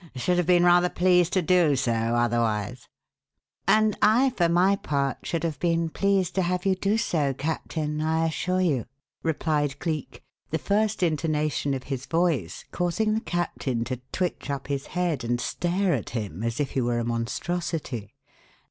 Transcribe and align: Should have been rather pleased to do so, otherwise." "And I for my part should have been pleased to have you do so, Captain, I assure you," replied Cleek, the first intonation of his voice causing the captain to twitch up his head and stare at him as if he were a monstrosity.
Should 0.15 0.37
have 0.39 0.47
been 0.47 0.63
rather 0.63 0.89
pleased 0.89 1.31
to 1.33 1.43
do 1.43 1.75
so, 1.75 1.91
otherwise." 1.91 2.87
"And 3.67 3.95
I 4.01 4.31
for 4.31 4.49
my 4.49 4.75
part 4.75 5.19
should 5.27 5.43
have 5.43 5.59
been 5.59 5.91
pleased 5.91 6.33
to 6.33 6.41
have 6.41 6.65
you 6.65 6.73
do 6.73 6.97
so, 6.97 7.35
Captain, 7.35 8.01
I 8.01 8.25
assure 8.25 8.61
you," 8.61 8.85
replied 9.21 9.77
Cleek, 9.77 10.23
the 10.49 10.57
first 10.57 11.03
intonation 11.03 11.75
of 11.75 11.83
his 11.83 12.07
voice 12.07 12.65
causing 12.71 13.13
the 13.13 13.21
captain 13.21 13.83
to 13.83 14.01
twitch 14.11 14.49
up 14.49 14.65
his 14.69 14.87
head 14.97 15.23
and 15.23 15.39
stare 15.39 15.93
at 15.93 16.09
him 16.09 16.41
as 16.41 16.59
if 16.59 16.71
he 16.71 16.81
were 16.81 16.97
a 16.97 17.05
monstrosity. 17.05 18.15